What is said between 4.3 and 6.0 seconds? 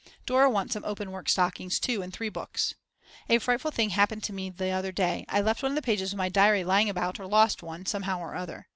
me the other day. I left one of the